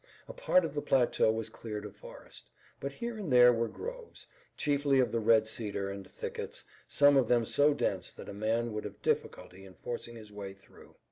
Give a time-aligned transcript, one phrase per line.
[0.27, 4.25] A part of the plateau was cleared of forest, but here and there were groves,
[4.57, 8.73] chiefly of the red cedar, and thickets, some of them so dense that a man
[8.73, 10.95] would have difficulty in forcing his way through.